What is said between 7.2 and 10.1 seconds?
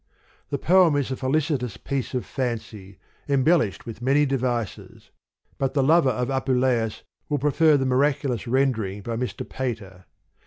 will prefer the miraculous ren dering by Mr. Pater.